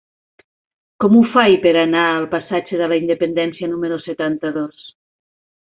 [1.03, 4.93] Com ho faig per anar al passatge de la Independència número setanta-dos?